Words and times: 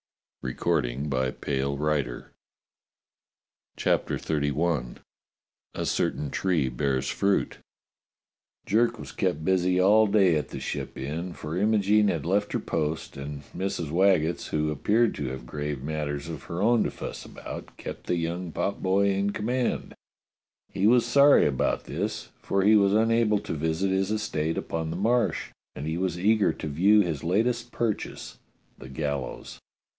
B 0.43 0.49
ut 0.49 0.59
find 0.59 1.11
that 1.11 1.45
mulatto!" 1.45 2.23
CHAPTER 3.77 4.17
XXXI 4.17 4.97
A 5.75 5.85
CERTAIN 5.85 6.31
TREE 6.31 6.69
BEARS 6.69 7.07
FRUIT 7.09 7.59
JERK 8.65 8.97
was 8.97 9.11
kept 9.11 9.45
busy 9.45 9.79
all 9.79 10.07
day 10.07 10.35
at 10.35 10.47
the 10.49 10.59
Ship 10.59 10.97
Inn, 10.97 11.33
for 11.33 11.55
Imogene 11.55 12.07
had 12.07 12.25
left 12.25 12.53
her 12.53 12.59
post 12.59 13.15
and 13.15 13.43
Mrs. 13.55 13.91
Waggetts, 13.91 14.47
who 14.47 14.71
appeared 14.71 15.13
to 15.13 15.27
have 15.27 15.45
grave 15.45 15.83
matters 15.83 16.27
of 16.27 16.45
her 16.45 16.63
own 16.63 16.83
to 16.85 16.89
fuss 16.89 17.23
about, 17.23 17.77
kept 17.77 18.07
the 18.07 18.15
young 18.17 18.51
potboy 18.51 19.11
in 19.15 19.29
command. 19.31 19.93
He 20.71 20.87
was 20.87 21.05
sorry 21.05 21.45
about 21.45 21.83
this, 21.83 22.29
for 22.41 22.63
he 22.63 22.75
was 22.75 22.95
unable 22.95 23.37
to 23.41 23.53
visit 23.53 23.91
his 23.91 24.09
estate 24.09 24.57
upon 24.57 24.89
the 24.89 24.95
Marsh, 24.97 25.51
and 25.75 25.85
he 25.85 25.99
was 25.99 26.17
eager 26.19 26.51
to 26.53 26.67
view 26.67 27.01
his 27.01 27.23
latest 27.23 27.71
purchase, 27.71 28.39
the 28.79 28.89
gallows. 28.89 29.59